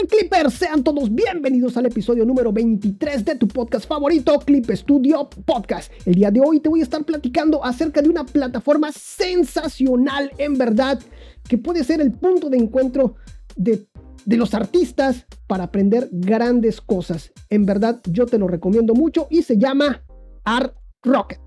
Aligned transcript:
tal 0.00 0.06
Clippers? 0.06 0.54
Sean 0.54 0.82
todos 0.82 1.12
bienvenidos 1.12 1.76
al 1.76 1.86
episodio 1.86 2.24
número 2.24 2.52
23 2.52 3.24
de 3.24 3.34
tu 3.34 3.48
podcast 3.48 3.86
favorito, 3.86 4.38
Clip 4.38 4.70
Studio 4.70 5.28
Podcast. 5.44 5.92
El 6.06 6.14
día 6.14 6.30
de 6.30 6.40
hoy 6.40 6.60
te 6.60 6.68
voy 6.68 6.80
a 6.80 6.84
estar 6.84 7.04
platicando 7.04 7.64
acerca 7.64 8.00
de 8.00 8.08
una 8.08 8.24
plataforma 8.24 8.92
sensacional, 8.92 10.30
en 10.38 10.56
verdad, 10.56 11.00
que 11.48 11.58
puede 11.58 11.84
ser 11.84 12.00
el 12.00 12.12
punto 12.12 12.48
de 12.48 12.58
encuentro 12.58 13.16
de, 13.56 13.86
de 14.24 14.36
los 14.36 14.54
artistas 14.54 15.26
para 15.46 15.64
aprender 15.64 16.08
grandes 16.12 16.80
cosas. 16.80 17.32
En 17.48 17.66
verdad, 17.66 18.00
yo 18.10 18.26
te 18.26 18.38
lo 18.38 18.48
recomiendo 18.48 18.94
mucho 18.94 19.26
y 19.28 19.42
se 19.42 19.58
llama 19.58 20.02
Art 20.44 20.74
Rocket. 21.02 21.40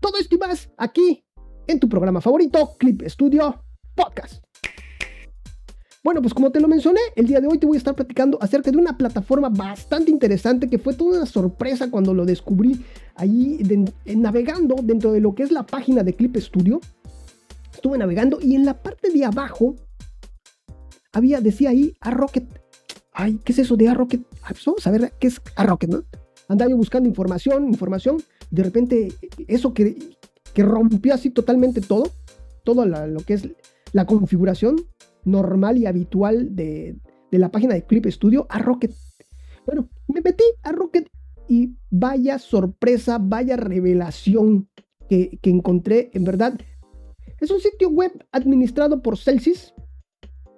Todo 0.00 0.18
esto 0.18 0.34
y 0.34 0.38
más 0.38 0.70
aquí 0.76 1.24
en 1.66 1.80
tu 1.80 1.88
programa 1.88 2.20
favorito, 2.20 2.72
Clip 2.78 3.02
Studio 3.06 3.62
Podcast. 3.94 4.43
Bueno, 6.04 6.20
pues 6.20 6.34
como 6.34 6.50
te 6.50 6.60
lo 6.60 6.68
mencioné, 6.68 7.00
el 7.16 7.26
día 7.26 7.40
de 7.40 7.46
hoy 7.46 7.56
te 7.56 7.66
voy 7.66 7.76
a 7.76 7.78
estar 7.78 7.94
platicando 7.94 8.36
acerca 8.42 8.70
de 8.70 8.76
una 8.76 8.98
plataforma 8.98 9.48
bastante 9.48 10.10
interesante 10.10 10.68
que 10.68 10.78
fue 10.78 10.92
toda 10.92 11.16
una 11.16 11.24
sorpresa 11.24 11.90
cuando 11.90 12.12
lo 12.12 12.26
descubrí 12.26 12.84
ahí 13.14 13.58
navegando 14.04 14.76
dentro 14.82 15.12
de 15.12 15.22
lo 15.22 15.34
que 15.34 15.44
es 15.44 15.50
la 15.50 15.64
página 15.64 16.02
de 16.02 16.12
Clip 16.12 16.36
Studio. 16.36 16.78
Estuve 17.72 17.96
navegando 17.96 18.38
y 18.38 18.54
en 18.54 18.66
la 18.66 18.82
parte 18.82 19.10
de 19.10 19.24
abajo 19.24 19.76
había, 21.14 21.40
decía 21.40 21.70
ahí, 21.70 21.96
a 22.00 22.10
Rocket. 22.10 22.44
Ay, 23.14 23.40
¿qué 23.42 23.52
es 23.52 23.60
eso 23.60 23.74
de 23.74 23.88
a 23.88 23.94
Rocket? 23.94 24.20
Ah, 24.42 24.48
pues 24.48 24.66
vamos 24.66 24.86
a 24.86 24.90
ver 24.90 25.14
qué 25.18 25.28
es 25.28 25.40
a 25.56 25.64
¿no? 25.64 26.04
Andaba 26.48 26.70
yo 26.70 26.76
buscando 26.76 27.08
información, 27.08 27.66
información, 27.66 28.22
de 28.50 28.62
repente 28.62 29.08
eso 29.48 29.72
que, 29.72 29.96
que 30.52 30.62
rompió 30.64 31.14
así 31.14 31.30
totalmente 31.30 31.80
todo, 31.80 32.10
todo 32.62 32.84
lo 32.84 33.20
que 33.22 33.32
es 33.32 33.48
la 33.94 34.04
configuración, 34.04 34.76
normal 35.24 35.78
y 35.78 35.86
habitual 35.86 36.54
de, 36.54 36.96
la 37.30 37.50
página 37.50 37.74
de 37.74 37.84
Clip 37.84 38.06
Studio 38.06 38.46
a 38.48 38.58
Rocket. 38.58 38.92
Bueno, 39.66 39.88
me 40.08 40.20
metí 40.20 40.44
a 40.62 40.72
Rocket 40.72 41.08
y 41.48 41.74
vaya 41.90 42.38
sorpresa, 42.38 43.18
vaya 43.20 43.56
revelación 43.56 44.68
que, 45.08 45.38
que 45.42 45.50
encontré. 45.50 46.10
En 46.14 46.24
verdad, 46.24 46.58
es 47.40 47.50
un 47.50 47.60
sitio 47.60 47.90
web 47.90 48.12
administrado 48.30 49.02
por 49.02 49.18
Celsius 49.18 49.74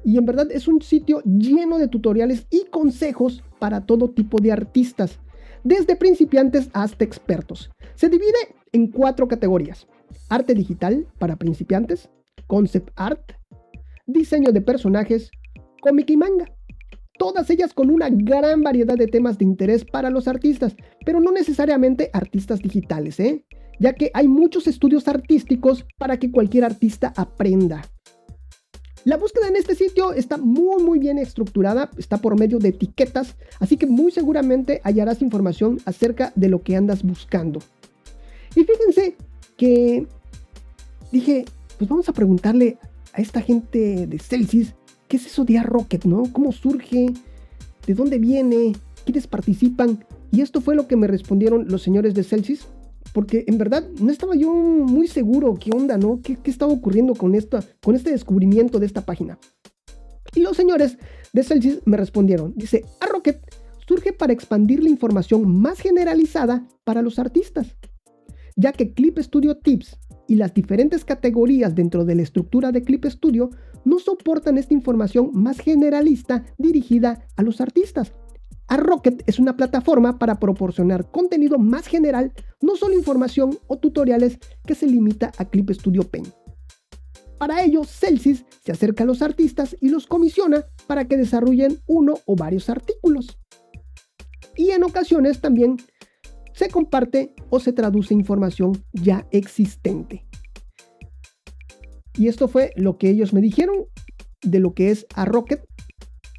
y 0.05 0.19
en 0.19 0.25
verdad 0.25 0.49
es 0.53 0.69
un 0.69 0.81
sitio 0.83 1.21
lleno 1.25 1.79
de 1.79 1.89
tutoriales 1.89 2.47
y 2.51 2.67
consejos 2.71 3.43
para 3.59 3.87
todo 3.87 4.11
tipo 4.11 4.39
de 4.39 4.53
artistas, 4.53 5.19
desde 5.65 5.97
principiantes 5.97 6.71
hasta 6.75 7.05
expertos. 7.05 7.71
Se 7.97 8.09
divide 8.09 8.55
en 8.73 8.87
cuatro 8.87 9.27
categorías. 9.27 9.89
Arte 10.29 10.55
digital 10.55 11.09
para 11.19 11.35
principiantes, 11.35 12.09
concept 12.47 12.91
art, 12.95 13.33
diseño 14.07 14.53
de 14.53 14.61
personajes, 14.61 15.31
cómic 15.81 16.11
y 16.11 16.17
manga. 16.17 16.53
Todas 17.19 17.49
ellas 17.51 17.73
con 17.73 17.91
una 17.91 18.09
gran 18.11 18.63
variedad 18.63 18.97
de 18.97 19.07
temas 19.07 19.39
de 19.39 19.45
interés 19.45 19.85
para 19.85 20.11
los 20.11 20.29
artistas, 20.29 20.77
pero 21.05 21.21
no 21.21 21.33
necesariamente 21.33 22.11
artistas 22.13 22.61
digitales, 22.61 23.19
¿eh? 23.21 23.45
ya 23.79 23.95
que 23.95 24.11
hay 24.15 24.29
muchos 24.29 24.67
estudios 24.67 25.09
artísticos 25.09 25.87
para 25.99 26.19
que 26.19 26.31
cualquier 26.31 26.65
artista 26.65 27.13
aprenda. 27.17 27.83
La 29.05 29.17
búsqueda 29.17 29.47
en 29.49 29.57
este 29.57 29.77
sitio 29.77 30.13
está 30.13 30.37
muy 30.37 30.83
muy 30.83 30.99
bien 30.99 31.19
estructurada, 31.19 31.91
está 31.97 32.19
por 32.19 32.39
medio 32.39 32.59
de 32.59 32.71
etiquetas, 32.71 33.37
así 33.61 33.77
que 33.77 33.87
muy 33.87 34.11
seguramente 34.11 34.81
hallarás 34.83 35.23
información 35.23 35.79
acerca 35.85 36.33
de 36.35 36.49
lo 36.49 36.63
que 36.63 36.75
andas 36.75 37.05
buscando. 37.05 37.61
Y 38.57 38.65
fíjense 38.65 39.17
que 39.57 40.07
dije, 41.13 41.45
pues 41.79 41.89
vamos 41.89 42.09
a 42.09 42.13
preguntarle 42.13 42.79
a 43.17 43.23
esta 43.23 43.41
gente 43.41 44.07
de 44.07 44.19
Celsius, 44.19 44.75
¿qué 45.09 45.17
es 45.17 45.27
eso 45.27 45.45
de 45.45 45.59
A-Rocket, 45.59 46.05
no? 46.05 46.25
¿Cómo 46.33 46.53
surge? 46.53 47.13
¿De 47.87 47.95
dónde 47.95 48.19
viene? 48.19 48.77
¿Quiénes 49.05 49.27
participan? 49.27 50.05
Y 50.31 50.43
esto 50.43 50.61
fue 50.61 50.77
lo 50.77 50.87
que 50.87 50.97
me 50.97 51.07
respondieron 51.07 51.67
los 51.69 51.83
señores 51.83 52.15
de 52.15 52.25
Celsius, 52.25 52.67
porque 53.15 53.45
en 53.47 53.57
verdad 53.57 53.89
no 54.01 54.11
estaba 54.13 54.37
yo 54.37 54.53
muy 54.53 55.09
seguro 55.09 55.55
qué 55.55 55.71
onda, 55.71 55.97
¿no? 55.97 56.21
¿Qué, 56.23 56.39
estaba 56.45 56.73
ocurriendo 56.73 57.15
con, 57.15 57.35
esta, 57.35 57.65
con 57.83 57.95
este 57.95 58.11
descubrimiento 58.11 58.79
de 58.79 58.87
esta 58.87 59.07
página? 59.07 59.39
Y 60.35 60.41
los 60.41 60.55
señores 60.55 60.99
de 61.33 61.43
Celsius 61.43 61.81
me 61.87 61.97
respondieron, 61.97 62.53
dice, 62.55 62.85
A-Rocket 63.01 63.41
surge 63.89 64.13
para 64.13 64.35
expandir 64.35 64.83
la 64.83 64.91
información 64.91 65.61
más 65.61 65.81
generalizada 65.81 66.67
para 66.85 67.01
los 67.01 67.19
artistas, 67.19 67.77
ya 68.57 68.73
que 68.73 68.93
Clip 68.93 69.19
Studio 69.21 69.57
Tips 69.57 69.97
y 70.29 70.37
las 70.37 70.55
diferentes 70.55 71.05
categorías 71.05 71.75
dentro 71.75 72.05
de 72.05 72.15
la 72.15 72.23
estructura 72.23 72.73
de 72.73 72.83
Clip 72.83 73.05
Studio 73.05 73.51
no 73.85 73.99
soportan 73.99 74.59
esta 74.59 74.75
información 74.75 75.31
más 75.33 75.59
generalista 75.59 76.45
dirigida 76.59 77.27
a 77.37 77.43
los 77.43 77.61
artistas. 77.61 78.13
A 78.69 78.77
Rocket 78.77 79.23
es 79.27 79.39
una 79.39 79.57
plataforma 79.57 80.19
para 80.19 80.41
proporcionar 80.41 81.11
contenido 81.11 81.59
más 81.59 81.87
general, 81.87 82.33
no 82.61 82.75
solo 82.77 82.95
información 82.95 83.59
o 83.69 83.79
tutoriales 83.79 84.39
que 84.67 84.75
se 84.75 84.87
limita 84.87 85.31
a 85.39 85.45
Clip 85.45 85.71
Studio 85.71 86.03
Paint. 86.03 86.29
Para 87.39 87.63
ello, 87.63 87.85
Celsius 87.85 88.45
se 88.65 88.73
acerca 88.73 89.05
a 89.05 89.07
los 89.07 89.23
artistas 89.23 89.77
y 89.81 89.91
los 89.91 90.07
comisiona 90.07 90.65
para 90.87 91.07
que 91.07 91.17
desarrollen 91.17 91.79
uno 91.87 92.15
o 92.25 92.35
varios 92.35 92.71
artículos. 92.71 93.39
Y 94.57 94.71
en 94.71 94.85
ocasiones 94.85 95.41
también 95.41 95.77
se 96.57 96.71
comparte 96.71 97.35
o 97.51 97.61
se 97.61 97.75
traduce 97.75 98.15
información 98.15 98.83
ya 98.95 99.27
existente. 99.31 100.25
Y 102.17 102.29
esto 102.29 102.49
fue 102.49 102.73
lo 102.77 102.97
que 102.97 103.11
ellos 103.11 103.35
me 103.35 103.43
dijeron 103.43 103.85
de 104.43 104.59
lo 104.59 104.73
que 104.73 104.91
es 104.91 105.07
a 105.15 105.27
Rocket. 105.27 105.61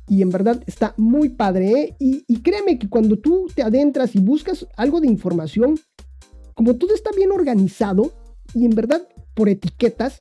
Y 0.08 0.24
en 0.24 0.30
verdad 0.30 0.64
está 0.66 0.96
muy 0.98 1.30
padre. 1.30 1.72
¿eh? 1.72 1.96
Y, 2.00 2.24
y, 2.28 2.42
créeme 2.42 2.80
que 2.80 2.90
cuando 2.90 3.20
tú 3.20 3.46
te 3.54 3.62
adentras 3.62 4.16
y 4.16 4.20
buscas 4.20 4.66
algo 4.76 5.02
de 5.02 5.08
información, 5.08 5.76
como 6.56 6.78
todo 6.78 6.96
está 6.96 7.12
bien 7.16 7.32
organizado 7.32 8.14
y 8.56 8.66
en 8.66 8.72
verdad 8.72 9.08
por 9.36 9.50
etiquetas, 9.50 10.20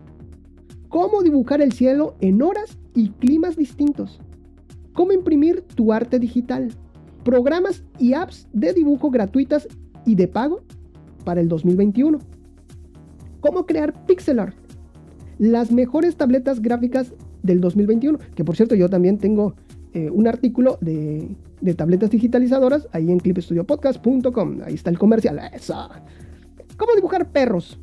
Cómo 0.90 1.22
dibujar 1.24 1.62
el 1.62 1.74
cielo 1.74 2.16
en 2.22 2.42
horas 2.42 2.78
y 2.96 3.10
climas 3.10 3.58
distintos. 3.58 4.20
Cómo 4.94 5.12
imprimir 5.12 5.64
tu 5.76 5.92
arte 5.92 6.20
digital. 6.20 6.74
Programas 7.26 7.84
y 8.00 8.14
apps 8.14 8.48
de 8.54 8.74
dibujo 8.74 9.10
gratuitas 9.10 9.68
y 10.06 10.16
de 10.16 10.28
pago 10.28 10.62
para 11.24 11.42
el 11.42 11.48
2021. 11.48 12.20
¿Cómo 13.40 13.66
crear 13.66 14.06
pixel 14.06 14.40
art? 14.40 14.56
Las 15.38 15.72
mejores 15.72 16.16
tabletas 16.16 16.62
gráficas 16.62 17.14
del 17.42 17.60
2021. 17.62 18.20
Que 18.36 18.44
por 18.44 18.56
cierto, 18.56 18.76
yo 18.76 18.90
también 18.90 19.18
tengo 19.18 19.56
eh, 19.94 20.10
un 20.10 20.28
artículo 20.28 20.78
de, 20.82 21.36
tabletas 21.76 22.10
digitalizadoras 22.10 22.88
ahí 22.94 23.12
en 23.12 23.20
clipstudiopodcast.com. 23.20 24.62
Ahí 24.66 24.74
está 24.74 24.90
el 24.90 24.98
comercial. 24.98 25.40
¿Cómo 26.78 26.96
dibujar 26.96 27.30
perros? 27.32 27.80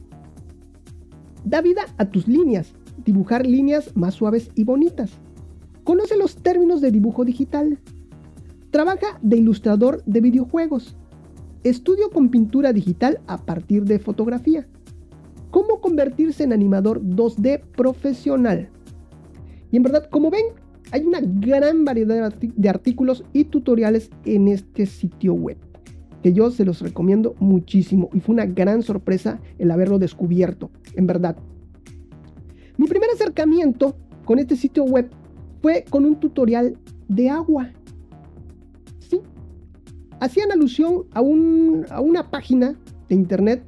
Da 1.44 1.60
vida 1.60 1.82
a 1.96 2.06
tus 2.06 2.26
líneas, 2.26 2.72
dibujar 3.04 3.46
líneas 3.46 3.96
más 3.96 4.14
suaves 4.14 4.50
y 4.54 4.64
bonitas. 4.64 5.10
Conoce 5.84 6.16
los 6.16 6.36
términos 6.36 6.80
de 6.80 6.90
dibujo 6.90 7.24
digital. 7.24 7.78
Trabaja 8.70 9.18
de 9.22 9.36
ilustrador 9.36 10.02
de 10.04 10.20
videojuegos. 10.20 10.96
Estudio 11.62 12.08
con 12.08 12.30
pintura 12.30 12.72
digital 12.72 13.20
a 13.26 13.36
partir 13.36 13.84
de 13.84 13.98
fotografía. 13.98 14.66
¿Cómo 15.50 15.82
convertirse 15.82 16.42
en 16.42 16.54
animador 16.54 17.02
2D 17.02 17.60
profesional? 17.76 18.70
Y 19.70 19.76
en 19.76 19.82
verdad, 19.82 20.08
como 20.08 20.30
ven, 20.30 20.46
hay 20.90 21.04
una 21.04 21.20
gran 21.20 21.84
variedad 21.84 22.32
de 22.34 22.68
artículos 22.68 23.24
y 23.34 23.44
tutoriales 23.44 24.08
en 24.24 24.48
este 24.48 24.86
sitio 24.86 25.34
web, 25.34 25.58
que 26.22 26.32
yo 26.32 26.50
se 26.50 26.64
los 26.64 26.80
recomiendo 26.80 27.34
muchísimo 27.40 28.08
y 28.14 28.20
fue 28.20 28.32
una 28.32 28.46
gran 28.46 28.82
sorpresa 28.82 29.38
el 29.58 29.70
haberlo 29.70 29.98
descubierto, 29.98 30.70
en 30.94 31.06
verdad. 31.06 31.36
Mi 32.78 32.86
primer 32.86 33.10
acercamiento 33.10 33.96
con 34.24 34.38
este 34.38 34.56
sitio 34.56 34.84
web 34.84 35.10
fue 35.60 35.84
con 35.90 36.06
un 36.06 36.18
tutorial 36.18 36.78
de 37.08 37.28
agua. 37.28 37.70
Hacían 40.20 40.52
alusión 40.52 41.04
a, 41.12 41.20
a 41.20 42.00
una 42.00 42.30
página 42.30 42.76
de 43.08 43.14
internet 43.14 43.64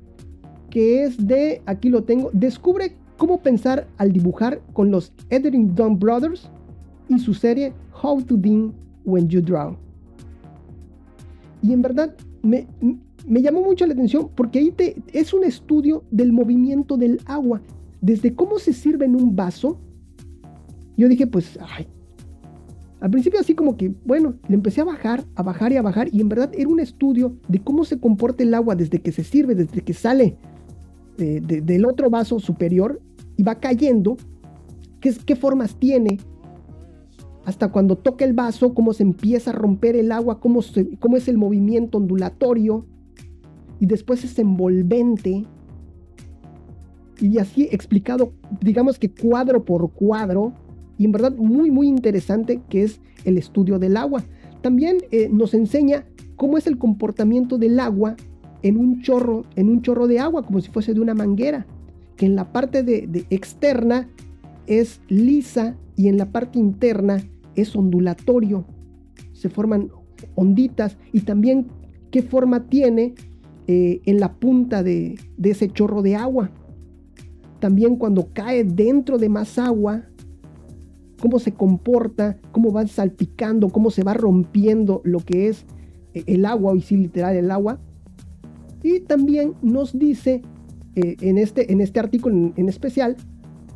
que 0.70 1.04
es 1.04 1.26
de, 1.26 1.60
aquí 1.66 1.90
lo 1.90 2.04
tengo, 2.04 2.30
descubre 2.32 2.96
cómo 3.18 3.42
pensar 3.42 3.86
al 3.98 4.12
dibujar 4.12 4.62
con 4.72 4.90
los 4.90 5.12
Etherington 5.28 5.98
Brothers 5.98 6.48
y 7.08 7.18
su 7.18 7.34
serie 7.34 7.72
How 8.02 8.22
to 8.22 8.36
Dean 8.36 8.72
When 9.04 9.28
You 9.28 9.42
Draw. 9.42 9.76
Y 11.62 11.72
en 11.72 11.82
verdad 11.82 12.14
me, 12.42 12.66
me 13.26 13.42
llamó 13.42 13.62
mucho 13.62 13.86
la 13.86 13.92
atención 13.92 14.30
porque 14.34 14.58
ahí 14.60 14.70
te, 14.70 14.96
es 15.12 15.32
un 15.34 15.44
estudio 15.44 16.04
del 16.10 16.32
movimiento 16.32 16.96
del 16.96 17.20
agua, 17.26 17.60
desde 18.00 18.34
cómo 18.34 18.58
se 18.58 18.72
sirve 18.72 19.04
en 19.04 19.14
un 19.14 19.36
vaso. 19.36 19.78
Yo 20.96 21.08
dije, 21.08 21.26
pues, 21.26 21.58
ay. 21.60 21.86
Al 23.02 23.10
principio 23.10 23.40
así 23.40 23.56
como 23.56 23.76
que, 23.76 23.92
bueno, 24.04 24.36
le 24.46 24.54
empecé 24.54 24.80
a 24.80 24.84
bajar, 24.84 25.24
a 25.34 25.42
bajar 25.42 25.72
y 25.72 25.76
a 25.76 25.82
bajar, 25.82 26.08
y 26.12 26.20
en 26.20 26.28
verdad 26.28 26.52
era 26.56 26.68
un 26.68 26.78
estudio 26.78 27.36
de 27.48 27.58
cómo 27.58 27.84
se 27.84 27.98
comporta 27.98 28.44
el 28.44 28.54
agua 28.54 28.76
desde 28.76 29.02
que 29.02 29.10
se 29.10 29.24
sirve, 29.24 29.56
desde 29.56 29.80
que 29.80 29.92
sale 29.92 30.36
del 31.16 31.84
otro 31.84 32.10
vaso 32.10 32.38
superior 32.38 33.02
y 33.36 33.42
va 33.42 33.56
cayendo, 33.56 34.16
qué, 35.00 35.12
qué 35.26 35.34
formas 35.34 35.74
tiene, 35.74 36.20
hasta 37.44 37.72
cuando 37.72 37.98
toca 37.98 38.24
el 38.24 38.34
vaso, 38.34 38.72
cómo 38.72 38.92
se 38.92 39.02
empieza 39.02 39.50
a 39.50 39.54
romper 39.54 39.96
el 39.96 40.12
agua, 40.12 40.38
cómo, 40.38 40.60
cómo 41.00 41.16
es 41.16 41.26
el 41.26 41.38
movimiento 41.38 41.98
ondulatorio, 41.98 42.86
y 43.80 43.86
después 43.86 44.22
es 44.22 44.38
envolvente, 44.38 45.44
y 47.20 47.38
así 47.38 47.68
explicado, 47.72 48.32
digamos 48.60 49.00
que 49.00 49.10
cuadro 49.10 49.64
por 49.64 49.90
cuadro, 49.90 50.52
y 51.02 51.04
en 51.04 51.10
verdad 51.10 51.34
muy, 51.36 51.72
muy 51.72 51.88
interesante 51.88 52.60
que 52.68 52.84
es 52.84 53.00
el 53.24 53.36
estudio 53.36 53.80
del 53.80 53.96
agua. 53.96 54.22
También 54.60 54.98
eh, 55.10 55.28
nos 55.32 55.52
enseña 55.52 56.04
cómo 56.36 56.58
es 56.58 56.68
el 56.68 56.78
comportamiento 56.78 57.58
del 57.58 57.80
agua 57.80 58.14
en 58.62 58.76
un 58.76 59.02
chorro, 59.02 59.44
en 59.56 59.68
un 59.68 59.82
chorro 59.82 60.06
de 60.06 60.20
agua, 60.20 60.46
como 60.46 60.60
si 60.60 60.70
fuese 60.70 60.94
de 60.94 61.00
una 61.00 61.14
manguera, 61.14 61.66
que 62.14 62.26
en 62.26 62.36
la 62.36 62.52
parte 62.52 62.84
de, 62.84 63.26
externa 63.30 64.08
es 64.68 65.00
lisa 65.08 65.76
y 65.96 66.06
en 66.06 66.18
la 66.18 66.30
parte 66.30 66.60
interna 66.60 67.20
es 67.56 67.74
ondulatorio. 67.74 68.64
Se 69.32 69.48
forman 69.48 69.90
onditas 70.36 70.98
y 71.12 71.22
también 71.22 71.66
qué 72.12 72.22
forma 72.22 72.68
tiene 72.68 73.14
eh, 73.66 74.00
en 74.06 74.20
la 74.20 74.34
punta 74.34 74.84
de, 74.84 75.18
de 75.36 75.50
ese 75.50 75.68
chorro 75.68 76.00
de 76.00 76.14
agua. 76.14 76.52
También 77.58 77.96
cuando 77.96 78.28
cae 78.32 78.62
dentro 78.62 79.18
de 79.18 79.28
más 79.28 79.58
agua, 79.58 80.04
cómo 81.22 81.38
se 81.38 81.52
comporta, 81.52 82.36
cómo 82.50 82.72
va 82.72 82.84
salpicando, 82.88 83.68
cómo 83.68 83.92
se 83.92 84.02
va 84.02 84.12
rompiendo 84.12 85.02
lo 85.04 85.20
que 85.20 85.46
es 85.46 85.64
eh, 86.14 86.24
el 86.26 86.44
agua, 86.44 86.74
y 86.74 86.80
sí 86.80 86.96
literal 86.96 87.36
el 87.36 87.52
agua, 87.52 87.78
y 88.82 88.98
también 88.98 89.54
nos 89.62 89.96
dice 89.96 90.42
eh, 90.96 91.14
en, 91.20 91.38
este, 91.38 91.72
en 91.72 91.80
este 91.80 92.00
artículo 92.00 92.52
en, 92.56 92.68
especial 92.68 93.16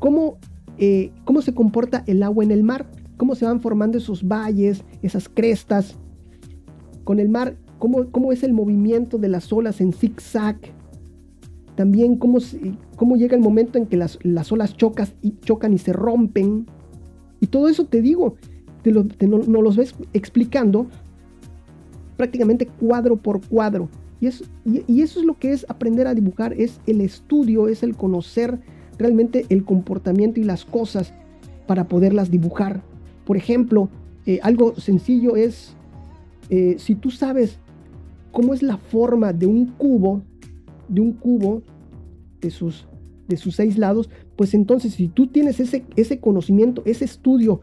cómo, 0.00 0.38
eh, 0.78 1.12
cómo 1.24 1.40
se 1.40 1.54
comporta 1.54 2.02
el 2.08 2.24
agua 2.24 2.42
en 2.42 2.50
el 2.50 2.64
mar, 2.64 2.90
cómo 3.16 3.36
se 3.36 3.44
van 3.44 3.60
formando 3.60 3.96
esos 3.96 4.26
valles, 4.26 4.82
esas 5.02 5.28
crestas 5.28 5.96
con 7.04 7.20
el 7.20 7.28
mar, 7.28 7.56
cómo, 7.78 8.10
cómo 8.10 8.32
es 8.32 8.42
el 8.42 8.54
movimiento 8.54 9.18
de 9.18 9.28
las 9.28 9.52
olas 9.52 9.80
en 9.80 9.92
zigzag. 9.92 10.58
También 11.76 12.16
cómo, 12.16 12.38
cómo 12.96 13.16
llega 13.16 13.36
el 13.36 13.42
momento 13.42 13.78
en 13.78 13.86
que 13.86 13.96
las, 13.96 14.18
las 14.22 14.50
olas 14.50 14.76
chocas 14.76 15.14
y, 15.22 15.36
chocan 15.42 15.74
y 15.74 15.78
se 15.78 15.92
rompen. 15.92 16.66
Y 17.46 17.48
todo 17.48 17.68
eso 17.68 17.84
te 17.84 18.02
digo, 18.02 18.34
te 18.82 18.90
lo, 18.90 19.04
nos 19.04 19.46
lo 19.46 19.72
ves 19.72 19.94
explicando 20.12 20.88
prácticamente 22.16 22.66
cuadro 22.66 23.16
por 23.16 23.40
cuadro. 23.46 23.88
Y, 24.20 24.30
y, 24.88 25.02
eso 25.02 25.20
es 25.20 25.26
lo 25.26 25.38
que 25.38 25.52
es 25.52 25.64
aprender 25.68 26.08
a 26.08 26.14
dibujar, 26.14 26.54
es 26.54 26.80
el 26.88 27.00
estudio, 27.00 27.68
es 27.68 27.84
el 27.84 27.94
conocer 27.94 28.58
realmente 28.98 29.46
el 29.48 29.64
comportamiento 29.64 30.40
y 30.40 30.42
las 30.42 30.64
cosas 30.64 31.12
para 31.68 31.86
poderlas 31.86 32.32
dibujar. 32.32 32.82
Por 33.24 33.36
ejemplo, 33.36 33.90
eh, 34.26 34.40
algo 34.42 34.74
sencillo 34.74 35.36
es, 35.36 35.76
eh, 36.50 36.74
si 36.80 36.96
tú 36.96 37.12
sabes 37.12 37.60
cómo 38.32 38.54
es 38.54 38.62
la 38.64 38.76
forma 38.76 39.32
de 39.32 39.46
un 39.46 39.66
cubo, 39.66 40.20
de 40.88 41.00
un 41.00 41.12
cubo, 41.12 41.62
de 42.40 42.50
sus, 42.50 42.88
de 43.28 43.36
sus 43.36 43.56
seis 43.56 43.78
lados, 43.78 44.10
pues 44.36 44.54
entonces 44.54 44.94
si 44.94 45.08
tú 45.08 45.26
tienes 45.26 45.60
ese, 45.60 45.84
ese 45.96 46.20
conocimiento, 46.20 46.82
ese 46.84 47.04
estudio 47.04 47.60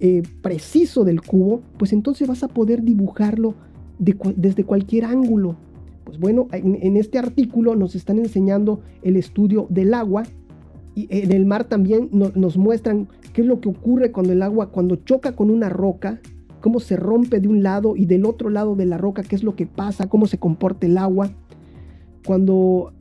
eh, 0.00 0.22
preciso 0.42 1.04
del 1.04 1.22
cubo, 1.22 1.62
pues 1.78 1.92
entonces 1.92 2.28
vas 2.28 2.42
a 2.42 2.48
poder 2.48 2.82
dibujarlo 2.82 3.54
desde 3.98 4.62
cualquier 4.62 5.04
ángulo, 5.04 5.56
pues 6.08 6.18
bueno, 6.18 6.48
en, 6.52 6.96
este 6.96 7.18
artículo 7.18 7.76
nos 7.76 7.94
están 7.94 8.18
enseñando 8.18 8.80
el 9.02 9.16
estudio 9.16 9.66
del 9.68 9.92
agua 9.92 10.22
y 10.94 11.06
en 11.10 11.32
el 11.32 11.44
mar 11.44 11.64
también 11.64 12.08
nos 12.12 12.56
muestran 12.56 13.08
qué 13.34 13.42
es 13.42 13.46
lo 13.46 13.60
que 13.60 13.68
ocurre 13.68 14.10
cuando 14.10 14.32
el 14.32 14.40
agua, 14.40 14.70
cuando 14.70 14.96
choca 14.96 15.36
con 15.36 15.50
una 15.50 15.68
roca, 15.68 16.18
cómo 16.62 16.80
se 16.80 16.96
rompe 16.96 17.40
de 17.40 17.48
un 17.48 17.62
lado 17.62 17.94
y 17.94 18.06
del 18.06 18.24
otro 18.24 18.48
lado 18.48 18.74
de 18.74 18.86
la 18.86 18.96
roca, 18.96 19.22
qué 19.22 19.36
es 19.36 19.42
lo 19.42 19.54
que 19.54 19.66
pasa, 19.66 20.08
cómo 20.08 20.26
se 20.26 20.38
comporta 20.38 20.86
el 20.86 20.96
agua, 20.96 21.30
cuando, 22.24 22.94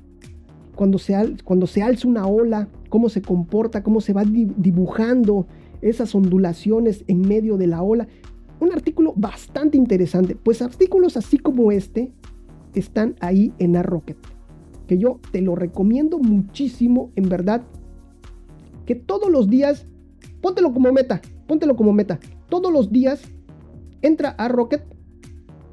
cuando, 0.77 0.99
se, 0.99 1.81
alza 1.81 2.07
una 2.07 2.27
ola, 2.27 2.69
cómo 2.89 3.09
se 3.09 3.21
comporta, 3.21 3.83
cómo 3.83 3.99
se 3.99 4.13
va 4.13 4.23
dibujando 4.23 5.47
esas 5.81 6.13
ondulaciones 6.13 7.03
en 7.07 7.21
medio 7.21 7.57
de 7.57 7.67
la 7.67 7.81
ola. 7.81 8.07
Un 8.59 8.71
artículo 8.71 9.13
bastante 9.15 9.75
interesante, 9.75 10.35
pues 10.35 10.61
artículos 10.61 11.17
así 11.17 11.39
como 11.39 11.71
este 11.71 12.11
están 12.75 13.15
ahí 13.19 13.51
en 13.57 13.75
Arrocket. 13.75 14.17
Que 14.85 14.99
yo 14.99 15.19
te 15.31 15.41
lo 15.41 15.55
recomiendo 15.55 16.19
muchísimo, 16.19 17.11
en 17.15 17.27
verdad. 17.27 17.63
Que 18.85 18.93
todos 18.93 19.31
los 19.31 19.49
días, 19.49 19.87
póntelo 20.41 20.73
como 20.73 20.93
meta, 20.93 21.21
póntelo 21.47 21.75
como 21.75 21.91
meta. 21.91 22.19
Todos 22.49 22.71
los 22.71 22.91
días 22.91 23.21
entra 24.03 24.29
a 24.29 24.47
Rocket 24.47 24.83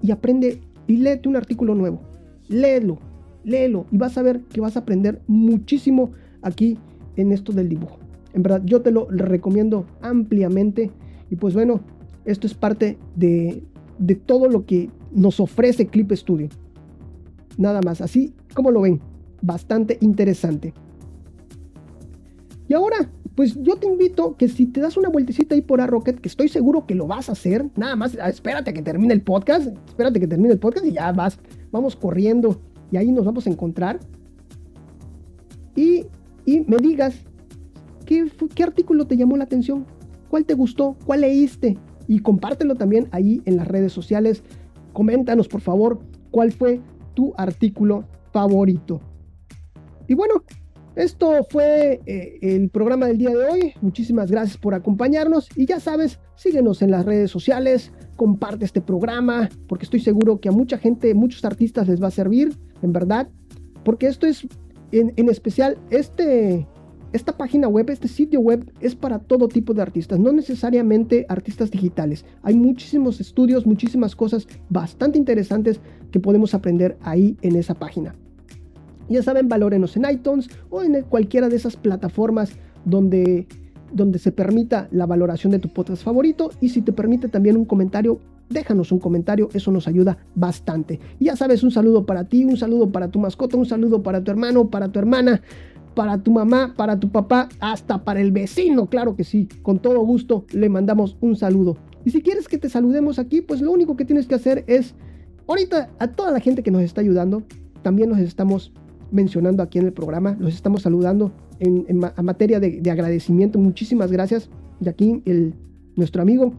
y 0.01 0.13
aprende 0.13 0.61
y 0.87 0.97
léete 0.97 1.29
un 1.29 1.37
artículo 1.37 1.75
nuevo. 1.75 2.01
Léelo, 2.49 2.99
léelo 3.45 3.87
y 3.91 3.99
vas 3.99 4.19
a 4.19 4.23
ver 4.23 4.41
que 4.41 4.61
vas 4.61 4.77
a 4.77 4.81
aprender 4.81 5.21
muchísimo 5.27 6.13
aquí 6.43 6.79
en 7.17 7.33
esto 7.33 7.53
del 7.53 7.69
dibujo. 7.69 7.99
En 8.33 8.43
verdad, 8.43 8.63
yo 8.65 8.83
te 8.83 8.91
lo 8.91 9.07
recomiendo 9.09 9.87
ampliamente. 10.01 10.91
Y 11.31 11.37
pues 11.37 11.55
bueno, 11.55 11.81
esto 12.25 12.47
es 12.47 12.55
parte 12.55 12.99
de, 13.15 13.63
de 13.99 14.15
todo 14.17 14.49
lo 14.49 14.67
que 14.67 14.91
nos 15.13 15.41
ofrece 15.41 15.87
Clip 15.87 16.11
Studio. 16.13 16.49
Nada 17.57 17.81
más, 17.83 18.01
así 18.01 18.35
como 18.55 18.71
lo 18.71 18.81
ven, 18.81 19.01
bastante 19.41 19.99
interesante. 20.01 20.75
Y 22.67 22.75
ahora, 22.75 23.09
pues 23.35 23.55
yo 23.63 23.77
te 23.77 23.87
invito 23.87 24.37
que 24.37 24.49
si 24.49 24.67
te 24.67 24.81
das 24.81 24.97
una 24.97 25.09
vueltecita 25.09 25.55
ahí 25.55 25.61
por 25.61 25.81
a 25.81 25.87
Rocket, 25.87 26.21
que 26.21 26.29
estoy 26.29 26.49
seguro 26.49 26.87
que 26.87 26.95
lo 26.95 27.07
vas 27.07 27.29
a 27.29 27.33
hacer, 27.33 27.69
nada 27.77 27.95
más 27.95 28.15
espérate 28.15 28.73
que 28.73 28.83
termine 28.83 29.13
el 29.13 29.23
podcast, 29.23 29.69
espérate 29.89 30.19
que 30.19 30.27
termine 30.27 30.55
el 30.55 30.59
podcast 30.59 30.87
y 30.87 30.93
ya 30.93 31.13
vas, 31.13 31.39
vamos 31.71 31.95
corriendo 31.95 32.61
y 32.91 32.97
ahí 32.97 33.11
nos 33.13 33.25
vamos 33.25 33.47
a 33.47 33.51
encontrar. 33.51 34.01
Y, 35.77 36.07
y 36.45 36.61
me 36.61 36.77
digas, 36.77 37.17
¿qué, 38.07 38.31
¿qué 38.55 38.63
artículo 38.63 39.07
te 39.07 39.17
llamó 39.17 39.37
la 39.37 39.45
atención? 39.45 39.87
¿Cuál 40.29 40.45
te 40.45 40.55
gustó? 40.55 40.97
¿Cuál 41.05 41.23
leíste? 41.23 41.77
Y 42.07 42.21
compártelo 42.21 42.75
también 42.75 43.09
ahí 43.13 43.43
en 43.45 43.57
las 43.57 43.69
redes 43.69 43.93
sociales. 43.93 44.43
Coméntanos, 44.93 45.49
por 45.49 45.61
favor, 45.61 46.01
cuál 46.31 46.53
fue 46.53 46.81
tu 47.15 47.33
artículo 47.37 48.05
favorito. 48.33 49.01
Y 50.07 50.15
bueno, 50.15 50.43
esto 50.97 51.45
fue 51.51 52.01
eh, 52.07 52.39
el 52.41 52.69
programa 52.71 53.07
del 53.07 53.19
día 53.19 53.31
de 53.31 53.45
hoy. 53.45 53.75
Muchísimas 53.81 54.31
gracias 54.31 54.57
por 54.57 54.75
acompañarnos 54.75 55.49
y 55.57 55.67
ya 55.67 55.81
sabes, 55.81 56.21
síguenos 56.37 56.83
en 56.83 56.93
las 56.93 57.05
redes 57.05 57.31
sociales, 57.31 57.91
comparte 58.17 58.65
este 58.65 58.81
programa, 58.81 59.49
porque 59.67 59.85
estoy 59.85 60.01
seguro 60.01 60.41
que 60.41 60.49
a 60.49 60.53
mucha 60.53 60.79
gente, 60.79 61.13
muchos 61.15 61.45
artistas 61.45 61.89
les 61.89 62.01
va 62.01 62.09
a 62.09 62.13
servir, 62.13 62.57
en 62.85 62.93
verdad, 62.93 63.29
porque 63.85 64.07
esto 64.07 64.27
es, 64.27 64.47
en, 64.93 65.29
especial, 65.29 65.79
este, 65.91 66.67
esta 67.13 67.37
página 67.37 67.69
web, 67.69 67.91
este 67.91 68.09
sitio 68.09 68.41
web 68.41 68.71
es 68.81 68.95
para 68.95 69.19
todo 69.19 69.49
tipo 69.49 69.75
de 69.75 69.83
artistas, 69.83 70.19
no 70.19 70.33
necesariamente 70.33 71.27
artistas 71.29 71.71
digitales. 71.71 72.25
Hay 72.43 72.57
muchísimos 72.57 73.21
estudios, 73.21 73.67
muchísimas 73.67 74.15
cosas 74.15 74.47
bastante 74.69 75.19
interesantes 75.19 75.81
que 76.11 76.21
podemos 76.21 76.55
aprender 76.55 76.97
ahí 77.03 77.37
en 77.43 77.57
esa 77.57 77.75
página. 77.75 78.15
Ya 79.09 79.23
saben, 79.23 79.49
valórenos 79.49 79.97
en 79.97 80.11
iTunes 80.11 80.49
o 80.71 80.83
en 80.83 81.03
cualquiera 81.03 81.49
de 81.49 81.57
esas 81.57 81.77
plataformas 81.77 82.53
donde, 82.85 83.47
donde 83.93 84.19
se 84.19 84.33
permita 84.33 84.89
la 84.91 85.07
valoración 85.07 85.53
de 85.53 85.59
tu 85.59 85.69
podcast 85.69 86.03
favorito. 86.03 86.51
Y 86.61 86.71
si 86.71 86.81
te 86.81 86.93
permite 86.93 87.29
también 87.29 87.57
un 87.57 87.67
comentario, 87.67 88.19
déjanos 88.55 88.91
un 88.91 88.99
comentario, 88.99 89.51
eso 89.53 89.71
nos 89.71 89.87
ayuda 89.87 90.17
bastante. 90.35 90.99
Y 91.19 91.27
ya 91.27 91.37
sabes, 91.37 91.63
un 91.63 91.71
saludo 91.71 92.07
para 92.07 92.25
ti, 92.25 92.45
un 92.47 92.57
saludo 92.57 92.91
para 92.91 93.09
tu 93.09 93.19
mascota, 93.19 93.59
un 93.59 93.67
saludo 93.67 94.03
para 94.03 94.25
tu 94.25 94.31
hermano, 94.31 94.71
para 94.71 94.91
tu 94.91 94.99
hermana, 94.99 95.43
para 95.95 96.19
tu 96.19 96.33
mamá, 96.33 96.73
para 96.75 96.99
tu 96.99 97.11
papá, 97.11 97.51
hasta 97.61 98.05
para 98.05 98.21
el 98.21 98.33
vecino, 98.33 98.87
claro 98.87 99.15
que 99.15 99.25
sí. 99.25 99.49
Con 99.63 99.79
todo 99.79 100.01
gusto 100.01 100.47
le 100.53 100.71
mandamos 100.71 101.19
un 101.21 101.37
saludo. 101.37 101.77
Y 102.05 102.11
si 102.11 102.23
quieres 102.23 102.49
que 102.49 102.57
te 102.59 102.69
saludemos 102.69 103.19
aquí, 103.19 103.43
pues 103.43 103.61
lo 103.61 103.71
único 103.71 103.97
que 103.97 104.05
tienes 104.05 104.27
que 104.27 104.35
hacer 104.35 104.65
es, 104.67 104.95
ahorita 105.47 105.91
a 105.99 106.09
toda 106.09 106.31
la 106.31 106.41
gente 106.41 106.63
que 106.63 106.71
nos 106.71 106.83
está 106.83 107.03
ayudando, 107.03 107.43
también 107.83 108.09
nos 108.09 108.19
estamos 108.19 108.73
mencionando 109.11 109.63
aquí 109.63 109.79
en 109.79 109.87
el 109.87 109.93
programa, 109.93 110.37
los 110.41 110.55
estamos 110.55 110.83
saludando 110.83 111.33
en, 111.61 111.99
materia 111.99 112.61
de, 112.61 112.91
agradecimiento. 112.91 113.59
Muchísimas 113.59 114.11
gracias. 114.11 114.51
Y 114.81 114.89
aquí 114.89 115.23
el, 115.25 115.55
nuestro 115.97 116.23
amigo, 116.23 116.53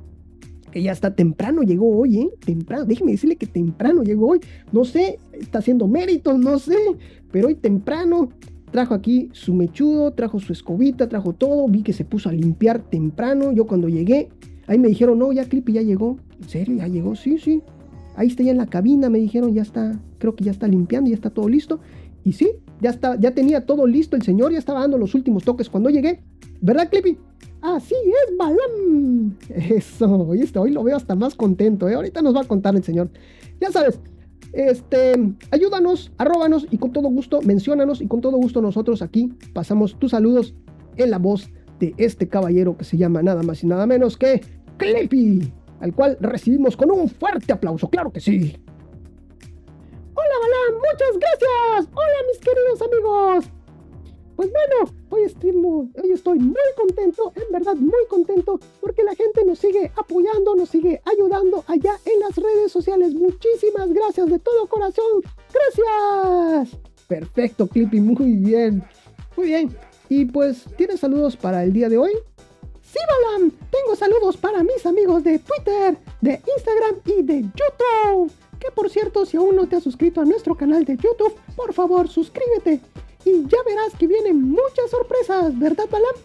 que 0.76 0.84
ya 0.84 0.92
está 0.92 1.16
temprano, 1.16 1.62
llegó 1.62 1.98
hoy, 1.98 2.18
¿eh? 2.18 2.30
Temprano, 2.46 2.84
déjeme 2.84 3.14
decirle 3.14 3.38
que 3.38 3.46
temprano 3.46 4.04
llegó 4.04 4.32
hoy. 4.32 4.42
No 4.74 4.84
sé, 4.84 5.20
está 5.32 5.60
haciendo 5.60 5.88
méritos, 5.88 6.38
no 6.38 6.60
sé, 6.60 6.76
pero 7.32 7.48
hoy 7.48 7.56
temprano 7.56 8.28
trajo 8.72 8.94
aquí 8.94 9.30
su 9.32 9.54
mechudo, 9.54 10.12
trajo 10.12 10.38
su 10.38 10.52
escobita, 10.52 11.08
trajo 11.08 11.32
todo. 11.32 11.66
Vi 11.70 11.82
que 11.82 11.94
se 11.94 12.04
puso 12.04 12.28
a 12.28 12.34
limpiar 12.34 12.90
temprano. 12.90 13.54
Yo 13.54 13.66
cuando 13.66 13.88
llegué, 13.88 14.28
ahí 14.68 14.78
me 14.78 14.90
dijeron, 14.90 15.18
no, 15.18 15.32
ya 15.32 15.46
Clippy 15.46 15.72
ya 15.72 15.82
llegó. 15.82 16.18
¿En 16.42 16.50
serio? 16.50 16.76
¿Ya 16.76 16.90
llegó? 16.90 17.16
Sí, 17.16 17.38
sí. 17.38 17.62
Ahí 18.18 18.28
está 18.28 18.44
ya 18.44 18.52
en 18.52 18.58
la 18.58 18.68
cabina, 18.68 19.10
me 19.10 19.20
dijeron, 19.20 19.54
ya 19.54 19.62
está, 19.62 19.98
creo 20.18 20.36
que 20.36 20.44
ya 20.44 20.52
está 20.52 20.68
limpiando, 20.68 21.10
ya 21.10 21.16
está 21.16 21.30
todo 21.30 21.48
listo. 21.48 21.80
Y 22.26 22.34
sí, 22.34 22.52
ya, 22.82 22.90
está, 22.90 23.18
ya 23.18 23.32
tenía 23.32 23.66
todo 23.66 23.88
listo 23.88 24.18
el 24.18 24.24
señor, 24.24 24.52
ya 24.52 24.60
estaba 24.60 24.82
dando 24.82 24.98
los 24.98 25.16
últimos 25.16 25.46
toques 25.46 25.70
cuando 25.70 25.90
llegué. 25.90 26.20
¿Verdad, 26.60 26.90
Clippy? 26.90 27.18
Así 27.66 27.96
es, 27.96 28.38
Balam. 28.38 29.36
Eso, 29.50 30.28
hoy 30.62 30.72
lo 30.72 30.84
veo 30.84 30.96
hasta 30.96 31.16
más 31.16 31.34
contento, 31.34 31.90
¿eh? 31.90 31.96
Ahorita 31.96 32.22
nos 32.22 32.36
va 32.36 32.42
a 32.42 32.44
contar 32.44 32.76
el 32.76 32.84
señor. 32.84 33.10
Ya 33.60 33.72
sabes, 33.72 34.00
este, 34.54 35.16
ayúdanos, 35.50 36.12
arróbanos 36.20 36.68
y 36.70 36.78
con 36.78 36.94
todo 36.94 37.08
gusto 37.10 37.42
menciónanos 37.42 38.02
y 38.02 38.08
con 38.08 38.22
todo 38.22 38.38
gusto 38.38 38.62
nosotros 38.62 39.02
aquí 39.02 39.34
pasamos 39.52 39.98
tus 39.98 40.12
saludos 40.12 40.54
en 40.98 41.10
la 41.10 41.18
voz 41.18 41.50
de 41.80 41.96
este 41.98 42.30
caballero 42.30 42.78
que 42.78 42.84
se 42.84 42.98
llama 42.98 43.24
nada 43.24 43.42
más 43.42 43.64
y 43.64 43.68
nada 43.68 43.88
menos 43.88 44.16
que 44.16 44.42
Clippy, 44.78 45.52
al 45.80 45.94
cual 45.96 46.18
recibimos 46.22 46.78
con 46.78 46.92
un 46.92 47.10
fuerte 47.10 47.52
aplauso, 47.52 47.90
claro 47.90 48.12
que 48.12 48.20
sí. 48.20 48.56
Hola, 50.14 50.36
hola, 50.44 50.78
muchas 50.78 51.20
gracias. 51.20 51.92
Hola, 51.96 52.18
mis 52.30 52.40
queridos 52.40 52.82
amigos. 52.82 53.55
Pues 54.36 54.50
bueno, 54.52 54.92
hoy 55.10 55.24
estoy, 55.24 55.54
muy, 55.54 55.90
hoy 56.02 56.12
estoy 56.12 56.40
muy 56.40 56.56
contento, 56.76 57.32
en 57.36 57.52
verdad 57.54 57.76
muy 57.76 58.06
contento, 58.10 58.60
porque 58.82 59.04
la 59.04 59.16
gente 59.16 59.46
nos 59.46 59.60
sigue 59.60 59.92
apoyando, 59.96 60.56
nos 60.56 60.70
sigue 60.70 61.02
ayudando 61.06 61.64
allá 61.68 61.98
en 62.04 62.20
las 62.20 62.36
redes 62.36 62.72
sociales. 62.72 63.14
Muchísimas 63.14 63.94
gracias 63.94 64.28
de 64.28 64.40
todo 64.40 64.68
corazón. 64.68 65.22
Gracias. 65.54 66.78
Perfecto, 67.08 67.68
Clippy, 67.68 68.02
muy 68.02 68.34
bien. 68.34 68.84
Muy 69.38 69.48
bien. 69.48 69.78
Y 70.10 70.26
pues, 70.26 70.66
¿tienes 70.76 71.00
saludos 71.00 71.38
para 71.38 71.64
el 71.64 71.72
día 71.72 71.88
de 71.88 71.98
hoy? 71.98 72.12
Sí, 72.82 73.00
Balam, 73.08 73.52
tengo 73.72 73.96
saludos 73.96 74.36
para 74.36 74.64
mis 74.64 74.86
amigos 74.86 75.24
de 75.24 75.40
Twitter, 75.40 75.98
de 76.22 76.42
Instagram 76.58 76.96
y 77.06 77.24
de 77.24 77.42
YouTube. 77.42 78.32
Que 78.60 78.72
por 78.72 78.90
cierto, 78.90 79.26
si 79.26 79.38
aún 79.38 79.56
no 79.56 79.68
te 79.68 79.78
has 79.78 79.84
suscrito 79.84 80.20
a 80.20 80.26
nuestro 80.26 80.56
canal 80.56 80.84
de 80.84 80.98
YouTube, 80.98 81.36
por 81.56 81.74
favor 81.74 82.08
suscríbete 82.10 82.82
y 83.26 83.44
ya 83.48 83.58
verás 83.66 83.94
que 83.98 84.08
vienen 84.08 84.42
muchas 84.42 84.90
sorpresas, 84.92 85.58
¿verdad, 85.58 85.86
Balam? 85.90 86.16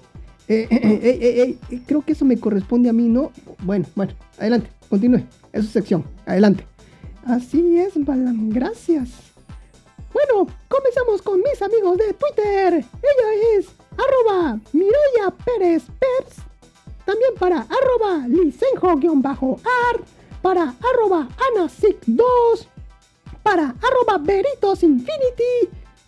Eh, 0.48 0.66
eh, 0.70 1.58
eh, 1.70 1.80
creo 1.86 2.02
que 2.02 2.12
eso 2.12 2.24
me 2.24 2.38
corresponde 2.38 2.88
a 2.88 2.92
mí, 2.92 3.08
¿no? 3.08 3.32
Bueno, 3.62 3.86
bueno, 3.94 4.12
adelante, 4.38 4.70
continúe. 4.88 5.24
Es 5.52 5.64
su 5.64 5.70
sección, 5.70 6.04
adelante. 6.26 6.66
Así 7.24 7.78
es, 7.78 7.92
Balam, 8.04 8.50
gracias. 8.50 9.08
Bueno, 10.12 10.46
comenzamos 10.68 11.22
con 11.22 11.40
mis 11.40 11.62
amigos 11.62 11.96
de 11.98 12.12
Twitter. 12.14 12.74
Ella 12.74 13.56
es 13.56 13.68
arroba 13.92 14.58
Pérez 15.44 15.84
Pers. 15.84 16.36
También 17.04 17.32
para 17.38 17.60
arroba 17.60 18.26
licenjo-art. 18.26 20.04
Para 20.42 20.74
arroba 20.80 21.28
anasic2. 21.54 22.66
Para 23.42 23.74
arroba 23.80 24.18
Veritos 24.18 24.82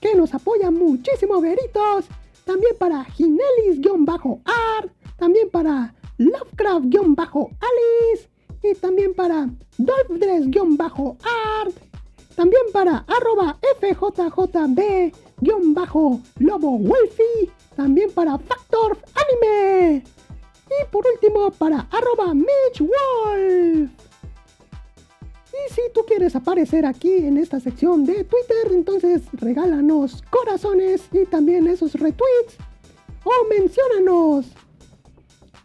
que 0.02 0.14
nos 0.16 0.35
apoya 0.35 0.71
muchísimo, 0.71 1.40
Veritos. 1.40 2.04
También 2.44 2.75
para 2.78 3.04
Ginelis-Art. 3.04 4.90
También 5.16 5.49
para 5.49 5.94
Lovecraft-Alice. 6.18 8.28
Y 8.64 8.75
también 8.75 9.14
para 9.14 9.49
Dolphdress-Art. 9.78 11.73
También 12.35 12.64
para 12.73 13.04
arroba 13.06 13.56
FJJB-Lobo 13.80 16.78
Wolfie. 16.78 17.50
También 17.76 18.11
para 18.12 18.38
Factor 18.38 18.99
Anime. 19.14 20.02
Y 20.66 20.85
por 20.90 21.06
último 21.06 21.52
para 21.52 21.87
arroba 21.92 22.35
Mitch 22.35 22.80
Wolf. 22.80 24.01
Si 25.74 25.80
tú 25.94 26.02
quieres 26.06 26.36
aparecer 26.36 26.84
aquí 26.84 27.14
en 27.14 27.38
esta 27.38 27.58
sección 27.58 28.04
de 28.04 28.24
Twitter, 28.24 28.72
entonces 28.72 29.22
regálanos 29.32 30.22
corazones 30.28 31.02
y 31.12 31.24
también 31.24 31.66
esos 31.66 31.94
retweets 31.94 32.58
o 33.24 33.48
menciónanos. 33.48 34.46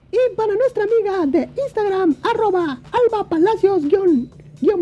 Y 0.09 0.35
para 0.37 0.55
nuestra 0.55 0.85
amiga 0.85 1.25
de 1.25 1.49
Instagram, 1.61 2.15
arroba 2.23 2.81
Alba 2.91 3.27
Palacios 3.27 3.83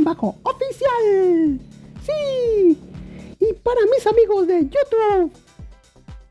bajo 0.03 0.35
oficial. 0.43 1.59
Sí. 2.05 2.77
Y 3.39 3.53
para 3.63 3.81
mis 3.85 4.05
amigos 4.05 4.45
de 4.45 4.61
YouTube, 4.61 5.31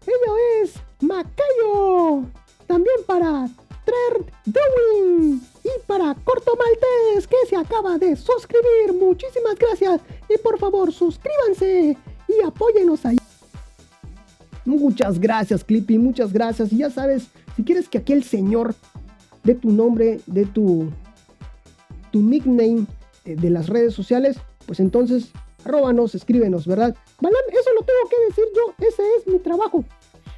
ello 0.06 0.36
es 0.62 0.74
Macayo. 1.00 2.22
También 2.68 2.96
para 3.06 3.48
Trerd 3.84 4.26
Dewing 4.44 5.53
y 5.64 5.70
para 5.86 6.14
Corto 6.14 6.52
Maltés 6.56 7.26
que 7.26 7.36
se 7.48 7.56
acaba 7.56 7.98
de 7.98 8.14
suscribir. 8.16 8.92
Muchísimas 8.92 9.56
gracias 9.58 10.00
y 10.28 10.38
por 10.38 10.58
favor 10.58 10.92
suscríbanse 10.92 11.96
y 12.28 12.46
apóyenos 12.46 13.04
ahí. 13.06 13.16
Muchas 14.66 15.18
gracias 15.18 15.64
Clippy, 15.64 15.98
muchas 15.98 16.32
gracias. 16.32 16.72
Y 16.72 16.78
ya 16.78 16.90
sabes, 16.90 17.28
si 17.56 17.64
quieres 17.64 17.88
que 17.88 17.98
aquel 17.98 18.24
señor 18.24 18.74
de 19.42 19.54
tu 19.54 19.70
nombre, 19.70 20.20
de 20.26 20.44
tu, 20.44 20.90
tu 22.10 22.20
nickname 22.20 22.86
eh, 23.24 23.36
de 23.36 23.50
las 23.50 23.68
redes 23.68 23.94
sociales, 23.94 24.36
pues 24.66 24.80
entonces 24.80 25.30
arróbanos, 25.64 26.14
escríbenos, 26.14 26.66
¿verdad? 26.66 26.94
Balan, 27.20 27.40
eso 27.50 27.72
lo 27.72 27.82
tengo 27.82 28.08
que 28.10 28.26
decir 28.28 28.44
yo, 28.54 28.86
ese 28.86 29.02
es 29.18 29.26
mi 29.26 29.38
trabajo. 29.38 29.84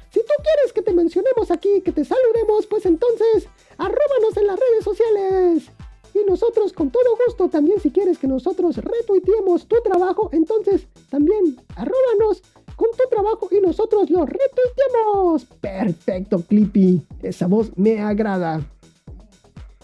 Si 0.09 0.21
tú 0.21 0.33
quieres 0.41 0.73
que 0.73 0.81
te 0.81 0.93
mencionemos 0.93 1.51
aquí, 1.51 1.81
que 1.81 1.91
te 1.91 2.05
saludemos, 2.05 2.65
pues 2.67 2.85
entonces 2.85 3.47
arróbanos 3.77 4.37
en 4.37 4.47
las 4.47 4.59
redes 4.59 4.83
sociales. 4.83 5.71
Y 6.13 6.29
nosotros 6.29 6.73
con 6.73 6.89
todo 6.89 7.17
gusto 7.25 7.47
también 7.49 7.79
si 7.79 7.91
quieres 7.91 8.17
que 8.17 8.27
nosotros 8.27 8.77
retuiteemos 8.77 9.67
tu 9.67 9.75
trabajo, 9.83 10.29
entonces 10.31 10.87
también 11.09 11.57
arróbanos 11.75 12.41
con 12.75 12.89
tu 12.91 13.09
trabajo 13.09 13.49
y 13.51 13.59
nosotros 13.59 14.09
lo 14.09 14.25
retuiteemos. 14.25 15.45
Perfecto, 15.61 16.41
Clippy. 16.47 17.01
Esa 17.21 17.47
voz 17.47 17.71
me 17.75 17.99
agrada. 17.99 18.61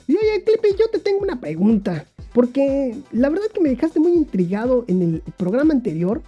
Y 0.08 0.16
oye, 0.16 0.44
Clippy, 0.44 0.76
yo 0.78 0.90
te 0.90 1.00
tengo 1.00 1.22
una 1.22 1.40
pregunta. 1.40 2.06
Porque 2.34 2.96
la 3.12 3.30
verdad 3.30 3.48
que 3.54 3.62
me 3.62 3.70
dejaste 3.70 4.00
muy 4.00 4.14
intrigado 4.14 4.86
en 4.88 5.02
el 5.02 5.24
programa 5.38 5.74
anterior 5.74 6.22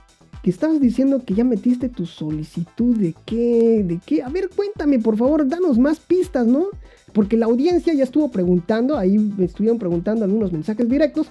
que 0.44 0.52
estabas 0.52 0.80
diciendo 0.80 1.24
que 1.26 1.34
ya 1.34 1.44
metiste 1.44 1.90
tu 1.90 2.06
solicitud 2.06 2.96
de 2.96 3.16
qué, 3.26 3.84
de 3.84 4.00
qué. 4.06 4.22
A 4.22 4.30
ver, 4.30 4.50
cuéntame, 4.56 5.00
por 5.00 5.18
favor, 5.18 5.48
danos 5.48 5.80
más 5.80 6.00
pistas, 6.00 6.46
¿no? 6.46 6.68
Porque 7.16 7.38
la 7.38 7.46
audiencia 7.46 7.94
ya 7.94 8.04
estuvo 8.04 8.30
preguntando, 8.30 8.98
ahí 8.98 9.18
me 9.18 9.46
estuvieron 9.46 9.80
preguntando 9.80 10.26
algunos 10.26 10.52
mensajes 10.52 10.90
directos. 10.90 11.28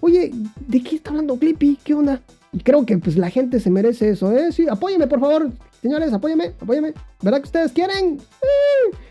Oye, 0.00 0.30
¿de 0.68 0.80
qué 0.80 0.94
está 0.94 1.10
hablando 1.10 1.36
Clippy? 1.36 1.76
¿Qué 1.82 1.92
onda? 1.92 2.22
Y 2.52 2.60
creo 2.60 2.86
que 2.86 2.98
pues 2.98 3.16
la 3.16 3.30
gente 3.30 3.58
se 3.58 3.68
merece 3.68 4.10
eso, 4.10 4.30
¿eh? 4.30 4.52
Sí, 4.52 4.68
apóyeme, 4.70 5.08
por 5.08 5.18
favor. 5.18 5.50
Señores, 5.82 6.12
apóyeme, 6.12 6.52
apóyeme. 6.60 6.94
¿Verdad 7.20 7.40
que 7.40 7.46
ustedes 7.46 7.72
quieren? 7.72 8.20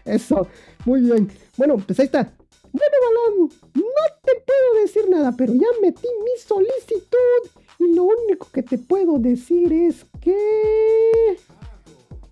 eso, 0.05 0.47
muy 0.85 1.01
bien. 1.01 1.29
Bueno, 1.57 1.75
pues 1.75 1.99
ahí 1.99 2.05
está. 2.05 2.31
Bueno, 2.71 2.95
Balón, 3.01 3.51
no 3.75 3.81
te 4.23 4.31
puedo 4.47 4.81
decir 4.81 5.09
nada, 5.09 5.33
pero 5.37 5.53
ya 5.53 5.67
metí 5.81 6.07
mi 6.23 6.41
solicitud 6.41 7.61
y 7.79 7.95
lo 7.95 8.03
único 8.05 8.47
que 8.53 8.63
te 8.63 8.77
puedo 8.77 9.19
decir 9.19 9.73
es 9.73 10.05
que... 10.21 11.37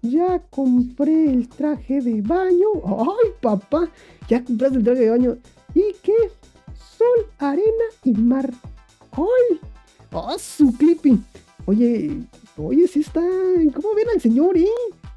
Ya 0.02 0.40
compré 0.50 1.26
el 1.26 1.48
traje 1.48 2.02
de 2.02 2.22
baño. 2.22 2.68
Ay, 2.86 3.32
papá, 3.42 3.90
ya 4.28 4.44
compraste 4.44 4.78
el 4.78 4.84
traje 4.84 5.02
de 5.02 5.10
baño. 5.10 5.38
¿Y 5.76 5.94
qué? 6.02 6.14
Sol, 6.98 7.28
arena 7.38 7.86
y 8.04 8.14
mar. 8.14 8.52
¡Ay! 9.12 9.60
¡Oh, 10.12 10.38
su 10.40 10.74
clippy! 10.74 11.22
Oye, 11.66 12.24
oye, 12.58 12.88
sí 12.88 13.02
está. 13.02 13.22
¿Cómo 13.22 13.96
viene 13.96 14.12
el 14.16 14.22
señor, 14.22 14.58
eh? 14.58 14.66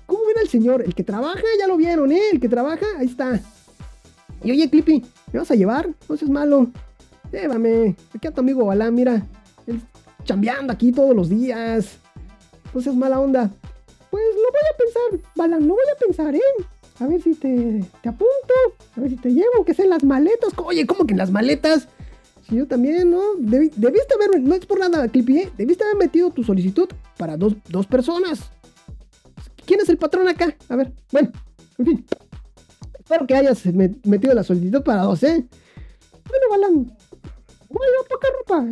¿Cómo 0.06 0.24
viene 0.26 0.42
el 0.42 0.48
señor? 0.48 0.82
El 0.82 0.94
que 0.94 1.02
trabaja, 1.02 1.42
ya 1.58 1.66
lo 1.66 1.76
vieron, 1.76 2.12
¿eh? 2.12 2.30
El 2.32 2.40
que 2.40 2.48
trabaja, 2.48 2.86
ahí 2.98 3.06
está. 3.06 3.40
Y 4.42 4.50
oye, 4.50 4.68
Clippy, 4.68 5.02
¿me 5.32 5.38
vas 5.38 5.50
a 5.50 5.54
llevar? 5.54 5.88
No 6.08 6.16
seas 6.16 6.30
malo. 6.30 6.66
Llévame. 7.32 7.96
Aquí 8.14 8.28
a 8.28 8.30
tu 8.30 8.42
amigo 8.42 8.66
Balán, 8.66 8.94
mira. 8.94 9.26
Él 9.66 9.80
chambeando 10.24 10.72
aquí 10.72 10.92
todos 10.92 11.16
los 11.16 11.30
días. 11.30 11.96
No 12.74 12.80
seas 12.82 12.94
mala 12.94 13.18
onda. 13.18 13.50
Pues 14.14 14.26
lo 14.36 14.42
voy 14.42 14.60
a 14.72 14.76
pensar, 14.76 15.32
Balán, 15.34 15.66
lo 15.66 15.74
voy 15.74 15.82
a 15.92 15.98
pensar, 15.98 16.36
¿eh? 16.36 16.64
A 17.00 17.06
ver 17.08 17.20
si 17.20 17.34
te, 17.34 17.84
te 18.00 18.08
apunto. 18.08 18.54
A 18.96 19.00
ver 19.00 19.10
si 19.10 19.16
te 19.16 19.30
llevo, 19.30 19.64
que 19.66 19.74
sean 19.74 19.90
las 19.90 20.04
maletas. 20.04 20.52
Oye, 20.56 20.86
¿cómo 20.86 21.04
que 21.04 21.14
en 21.14 21.18
las 21.18 21.32
maletas? 21.32 21.88
Si 22.46 22.54
yo 22.54 22.68
también, 22.68 23.10
¿no? 23.10 23.20
debiste 23.38 24.14
haber, 24.14 24.40
no 24.40 24.54
es 24.54 24.66
por 24.66 24.78
nada, 24.78 25.08
Clippy, 25.08 25.38
¿eh? 25.38 25.52
Debiste 25.58 25.82
haber 25.82 25.96
metido 25.96 26.30
tu 26.30 26.44
solicitud 26.44 26.88
para 27.18 27.36
dos, 27.36 27.56
dos 27.68 27.88
personas. 27.88 28.52
¿Quién 29.66 29.80
es 29.80 29.88
el 29.88 29.98
patrón 29.98 30.28
acá? 30.28 30.56
A 30.68 30.76
ver, 30.76 30.92
bueno, 31.10 31.32
en 31.78 31.84
fin. 31.84 32.06
Espero 32.96 33.26
que 33.26 33.34
hayas 33.34 33.66
metido 34.04 34.32
la 34.32 34.44
solicitud 34.44 34.84
para 34.84 35.02
dos, 35.02 35.24
¿eh? 35.24 35.44
Bueno, 36.28 36.46
Balán, 36.50 36.96
voy 37.68 37.86
a 38.00 38.08
poca 38.08 38.28
ropa. 38.38 38.64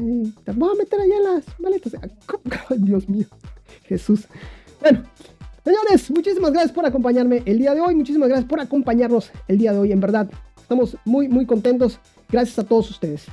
Te 0.45 0.53
voy 0.53 0.71
a 0.71 0.79
meter 0.79 1.01
allá 1.01 1.19
las 1.19 1.45
maletas. 1.59 1.95
Ay, 2.71 2.79
Dios 2.79 3.09
mío, 3.09 3.27
Jesús. 3.87 4.29
Bueno, 4.81 5.05
señores, 5.65 6.11
muchísimas 6.11 6.53
gracias 6.53 6.73
por 6.73 6.87
acompañarme 6.87 7.43
el 7.47 7.59
día 7.59 7.75
de 7.75 7.81
hoy. 7.81 7.95
Muchísimas 7.95 8.29
gracias 8.29 8.49
por 8.49 8.61
acompañarnos 8.61 9.31
el 9.49 9.59
día 9.59 9.73
de 9.73 9.79
hoy. 9.79 9.93
En 9.93 10.01
verdad, 10.01 10.31
estamos 10.61 10.97
muy, 11.05 11.29
muy 11.29 11.47
contentos. 11.47 11.99
Gracias 12.31 12.59
a 12.59 12.65
todos 12.65 12.91
ustedes. 12.91 13.27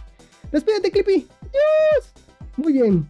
Despídete, 0.51 0.91
Clippy. 0.91 1.27
Yes. 1.43 2.13
Muy 2.57 2.73
bien. 2.73 3.07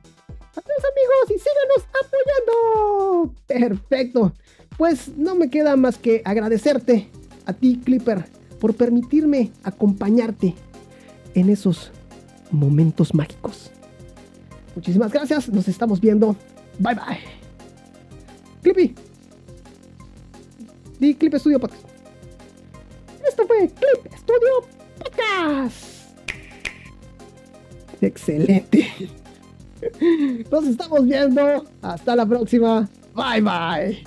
Adiós, 0.51 0.83
amigos, 0.91 1.29
y 1.29 1.39
síganos 1.39 1.87
apoyando. 2.05 3.35
Perfecto. 3.47 4.33
Pues 4.77 5.09
no 5.17 5.35
me 5.35 5.49
queda 5.49 5.75
más 5.75 5.97
que 5.97 6.21
agradecerte 6.25 7.09
a 7.45 7.53
ti, 7.53 7.81
Clipper, 7.83 8.25
por 8.59 8.75
permitirme 8.75 9.51
acompañarte 9.63 10.55
en 11.33 11.49
esos 11.49 11.91
momentos 12.51 13.13
mágicos. 13.13 13.71
Muchísimas 14.75 15.11
gracias, 15.11 15.49
nos 15.49 15.67
estamos 15.67 15.99
viendo. 15.99 16.35
Bye 16.79 16.95
bye. 16.95 17.19
Clippy. 18.61 19.08
Di 20.99 21.15
Clip 21.15 21.33
Studio 21.35 21.59
Podcast. 21.59 21.85
Esto 23.25 23.47
fue 23.47 23.69
Clip 23.69 24.13
Studio 24.17 24.67
Podcast. 24.97 26.11
Excelente. 28.01 29.09
Nos 30.51 30.67
estamos 30.67 31.05
viendo. 31.05 31.65
Hasta 31.81 32.15
la 32.17 32.25
próxima. 32.25 32.89
Bye 33.15 33.41
bye. 33.41 34.03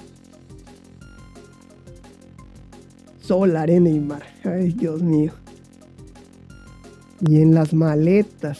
Sol, 3.20 3.56
arena 3.56 3.88
y 3.88 3.98
mar. 3.98 4.26
Ay, 4.44 4.72
Dios 4.72 5.02
mío. 5.02 5.32
Y 7.20 7.40
en 7.40 7.54
las 7.54 7.72
maletas. 7.72 8.58